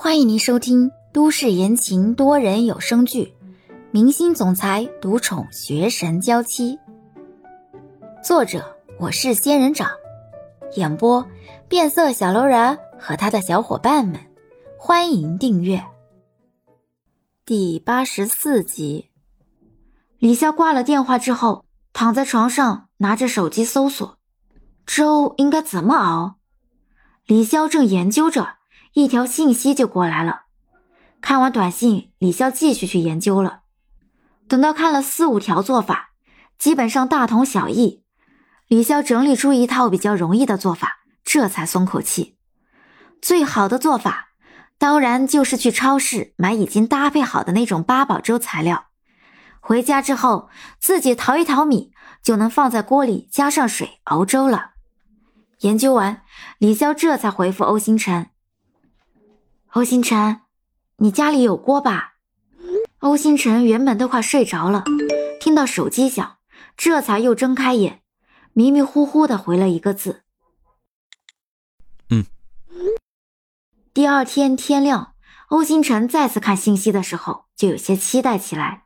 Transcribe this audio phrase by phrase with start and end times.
[0.00, 3.34] 欢迎您收听都市言情多人有声剧
[3.90, 6.76] 《明星总裁独宠学神娇妻》，
[8.22, 9.90] 作者我是仙人掌，
[10.76, 11.26] 演播
[11.68, 14.20] 变色小楼人和他的小伙伴们。
[14.78, 15.84] 欢迎订阅
[17.44, 19.10] 第八十四集。
[20.20, 24.16] 李潇挂了电话之后，躺在床上拿着手机搜索
[24.86, 26.36] 粥应该怎么熬。
[27.26, 28.57] 李潇正研究着。
[28.98, 30.46] 一条信息就过来了，
[31.20, 33.60] 看完短信，李潇继续去研究了。
[34.48, 36.10] 等到看了四五条做法，
[36.58, 38.02] 基本上大同小异，
[38.66, 42.36] 李潇整理出一套比较容易的做法，这才松口气。
[43.22, 44.30] 最好的做法，
[44.78, 48.86] 当然就是去超市买已经搭配好的那种八宝粥材料，
[49.60, 50.48] 回家之后
[50.80, 54.72] 自己淘一淘米，就能放在锅里加上水熬粥了。
[55.60, 56.22] 研究完，
[56.58, 58.30] 李潇这才回复欧星辰。
[59.72, 60.40] 欧星辰，
[60.96, 62.14] 你家里有锅吧？
[63.00, 64.82] 欧星辰原本都快睡着了，
[65.38, 66.38] 听到手机响，
[66.74, 68.00] 这才又睁开眼，
[68.54, 70.22] 迷迷糊糊的回了一个字
[72.08, 72.24] ：“嗯。”
[73.92, 75.12] 第二天天亮，
[75.48, 78.84] 欧星辰再次看信息的时候，就有些期待起来。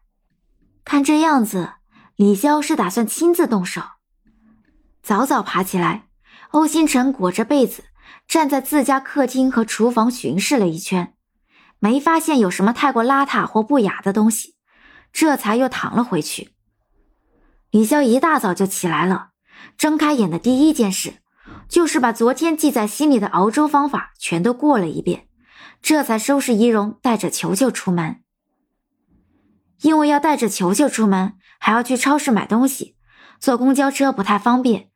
[0.85, 1.75] 看这样子，
[2.17, 3.81] 李潇是打算亲自动手。
[5.01, 6.09] 早早爬起来，
[6.51, 7.85] 欧星辰裹着被子。
[8.29, 11.15] 站在自家客厅和厨房巡视了一圈，
[11.79, 14.55] 没发现有什么太过邋遢或不雅的东西，
[15.13, 16.51] 这才又躺了回去。
[17.71, 19.31] 李潇一大早就起来了，
[19.77, 21.15] 睁开眼的第一件事
[21.69, 25.27] 就是把昨天记在心里的熬粥方法全都过了一遍，
[25.81, 28.23] 这才收拾仪容，带着球球出门。
[29.81, 32.97] 因为要带着球球出门，还要去超市买东西，
[33.41, 34.91] 坐公交车不太方便，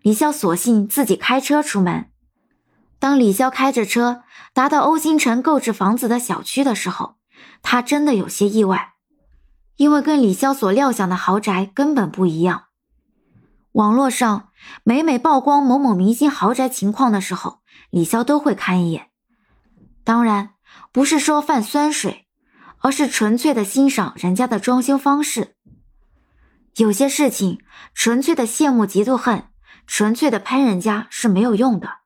[0.00, 2.11] 李潇索性自己开车出门。
[3.02, 4.22] 当李潇开着车
[4.54, 7.16] 达到欧星辰购置房子的小区的时候，
[7.60, 8.92] 他真的有些意外，
[9.74, 12.66] 因为跟李潇所料想的豪宅根本不一样。
[13.72, 14.50] 网络上
[14.84, 19.08] 每每曝光某某明星豪宅情况的时候，李潇都会看一眼，
[20.04, 20.50] 当然
[20.92, 22.28] 不是说犯酸水，
[22.78, 25.56] 而是纯粹的欣赏人家的装修方式。
[26.76, 27.58] 有些事情
[27.94, 29.48] 纯粹的羡慕嫉妒恨，
[29.88, 32.01] 纯粹的喷人家是没有用的。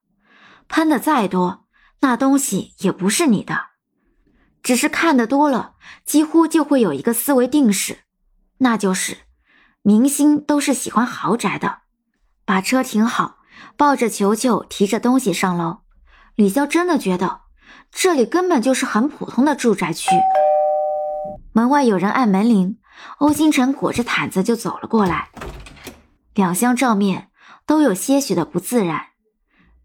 [0.69, 1.67] 喷的再多，
[2.01, 3.67] 那东西也不是你的。
[4.63, 8.01] 只是看的多了，几乎就会有一个思维定式，
[8.59, 9.19] 那就是
[9.83, 11.83] 明星都是喜欢豪宅的。
[12.45, 13.39] 把车停好，
[13.77, 15.79] 抱着球球，提着东西上楼。
[16.35, 17.43] 李潇真的觉得
[17.91, 20.11] 这里根本就是很普通的住宅区。
[21.53, 22.79] 门外有人按门铃，
[23.19, 25.31] 欧星辰裹着毯子就走了过来，
[26.35, 27.31] 两相照面，
[27.65, 29.07] 都有些许的不自然。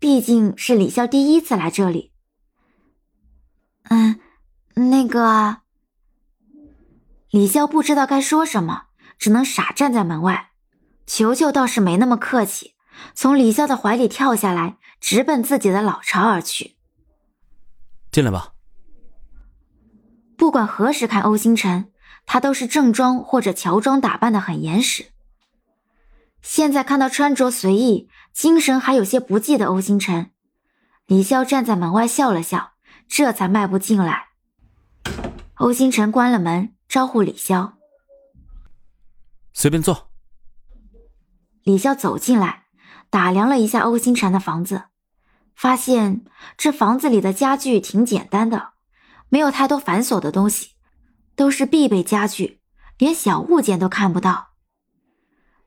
[0.02, 2.12] 毕竟是李潇第一次来这里。
[3.84, 4.20] 嗯，
[4.74, 5.58] 那个，
[7.30, 8.86] 李潇不知道该说什么，
[9.20, 10.54] 只能傻站在门外。
[11.06, 12.74] 球球倒是没那么客气，
[13.14, 16.78] 从李潇的怀里跳下来，直奔自己的老巢而去。
[18.12, 18.54] 进来吧。
[20.36, 21.92] 不管何时看欧星辰，
[22.26, 25.11] 他都是正装或者乔装打扮的很严实。
[26.42, 28.10] 现在看到穿着随意。
[28.34, 30.32] 精神还有些不济的欧星辰，
[31.06, 32.76] 李潇站在门外笑了笑，
[33.06, 34.30] 这才迈步进来。
[35.56, 37.74] 欧星辰关了门，招呼李潇
[39.52, 40.10] ：“随便坐。”
[41.64, 42.64] 李潇走进来，
[43.10, 44.86] 打量了一下欧星辰的房子，
[45.54, 46.24] 发现
[46.56, 48.70] 这房子里的家具挺简单的，
[49.28, 50.70] 没有太多繁琐的东西，
[51.36, 52.62] 都是必备家具，
[52.98, 54.51] 连小物件都看不到。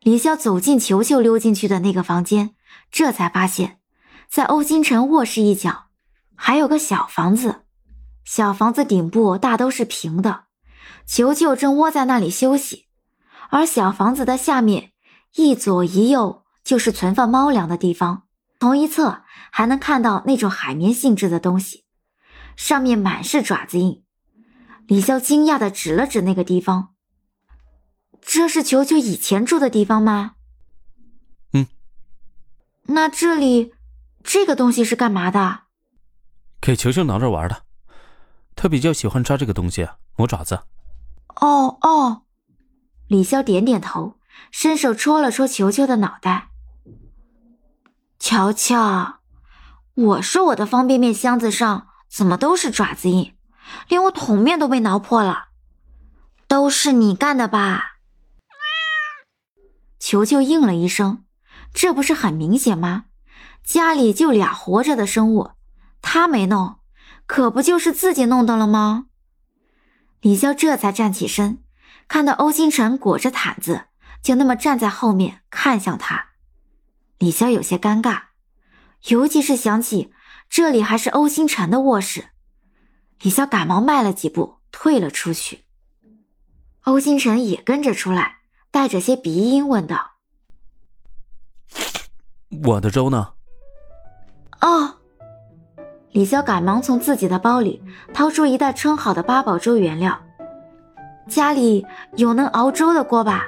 [0.04, 2.54] 李潇走进球球溜进去的那个房间，
[2.90, 3.78] 这才发现，
[4.28, 5.86] 在欧星辰卧室一角，
[6.36, 7.62] 还有个小房子。
[8.22, 10.44] 小房子顶部大都是平的，
[11.06, 12.84] 球球正窝在那里休息。
[13.48, 14.92] 而小房子的下面，
[15.36, 18.24] 一左一右就是存放猫粮的地方，
[18.58, 21.84] 同一侧还能看到那种海绵性质的东西，
[22.56, 24.04] 上面满是爪子印。
[24.86, 26.93] 李潇惊讶地指了指那个地方。
[28.26, 30.32] 这是球球以前住的地方吗？
[31.52, 31.66] 嗯。
[32.84, 33.74] 那这里
[34.22, 35.60] 这个东西是干嘛的？
[36.60, 37.62] 给球球挠着玩的，
[38.56, 39.86] 他比较喜欢抓这个东西，
[40.16, 40.60] 磨爪子。
[41.36, 42.22] 哦哦，
[43.06, 44.18] 李潇点点头，
[44.50, 46.48] 伸手戳了戳球球的脑袋。
[48.18, 49.20] 乔乔，
[49.94, 53.34] 我说我的方便面箱子上怎么都是爪子印，
[53.88, 55.48] 连我桶面都被挠破了，
[56.48, 57.93] 都是你干的吧？
[60.06, 61.24] 球球应了一声，
[61.72, 63.06] 这不是很明显吗？
[63.64, 65.52] 家里就俩活着的生物，
[66.02, 66.76] 他没弄，
[67.24, 69.06] 可不就是自己弄的了吗？
[70.20, 71.64] 李潇这才站起身，
[72.06, 73.86] 看到欧星辰裹着毯子，
[74.22, 76.32] 就那么站在后面看向他。
[77.16, 78.24] 李潇有些尴尬，
[79.08, 80.12] 尤其是想起
[80.50, 82.26] 这里还是欧星辰的卧室，
[83.22, 85.64] 李潇赶忙迈了几步退了出去。
[86.82, 88.33] 欧星辰也跟着出来，
[88.74, 90.14] 带着些鼻音问道
[92.66, 93.28] ：“我的粥呢？”
[94.60, 94.96] 哦。
[96.10, 97.80] 李潇赶忙从自己的包里
[98.12, 100.20] 掏出一袋称好的八宝粥原料。
[101.28, 101.86] 家里
[102.16, 103.46] 有能熬粥的锅吧？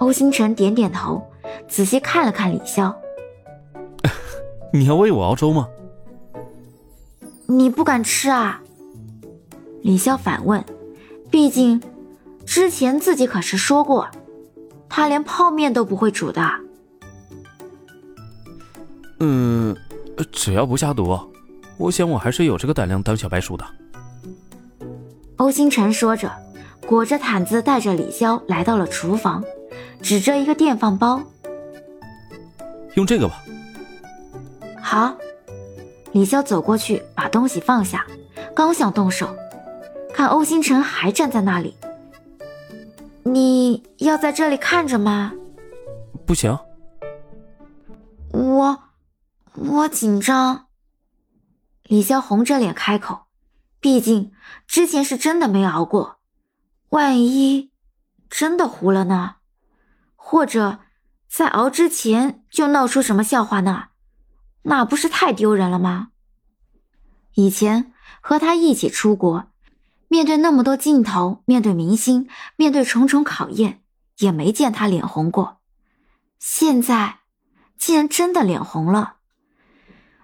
[0.00, 1.22] 欧星辰点点头，
[1.68, 2.92] 仔细看了看李潇。
[4.74, 5.68] 你要为我熬粥吗？
[7.46, 8.60] 你不敢吃啊？
[9.82, 10.64] 李潇反问。
[11.30, 11.80] 毕竟，
[12.46, 14.08] 之前自己可是说过，
[14.88, 16.42] 他连泡面都不会煮的。
[19.20, 19.76] 嗯，
[20.30, 21.18] 只要不下毒。
[21.78, 23.64] 我想，我还是有这个胆量当小白鼠的。
[25.36, 26.30] 欧星辰说着，
[26.86, 29.42] 裹着毯子，带着李潇来到了厨房，
[30.00, 31.22] 指着一个电饭煲
[32.94, 33.42] ：“用这个吧。”
[34.80, 35.16] 好。
[36.12, 38.06] 李潇走过去，把东西放下，
[38.54, 39.34] 刚想动手，
[40.12, 41.74] 看欧星辰还站在那里。
[44.02, 45.32] 你要在这里看着吗？
[46.26, 46.58] 不行。
[48.32, 48.82] 我，
[49.54, 50.66] 我紧张。
[51.84, 53.26] 李潇红着脸开口
[53.78, 54.32] ：“毕竟
[54.66, 56.16] 之前是真的没熬过，
[56.88, 57.70] 万一
[58.28, 59.36] 真的糊了呢？
[60.16, 60.80] 或者
[61.28, 63.90] 在熬之前就闹出什么笑话呢？
[64.62, 66.08] 那不是太丢人了吗？
[67.34, 69.44] 以前和他一起出国，
[70.08, 73.80] 面对那么多镜头，面对明星，面对重重考验，
[74.18, 75.58] 也没见他脸红过。
[76.38, 77.20] 现在
[77.78, 79.16] 竟然真的脸红了。”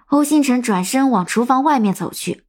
[0.07, 2.45] 欧星辰转身往厨房外面走去，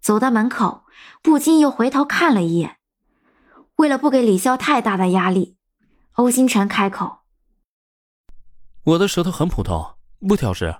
[0.00, 0.84] 走到门口，
[1.22, 2.76] 不禁又回头看了一眼。
[3.76, 5.56] 为了不给李潇太大的压力，
[6.12, 7.20] 欧星辰开口
[8.84, 9.94] ：“我的舌头很普通，
[10.28, 10.76] 不挑食，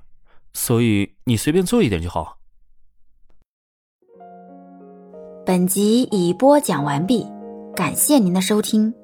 [0.53, 2.37] 所以你随便做一点就好。”
[5.47, 7.27] 本集已播讲完毕，
[7.75, 9.00] 感谢您的收听。